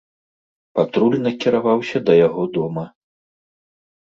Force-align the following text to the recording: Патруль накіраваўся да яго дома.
Патруль 0.77 1.17
накіраваўся 1.27 1.97
да 2.07 2.13
яго 2.27 2.43
дома. 2.59 2.89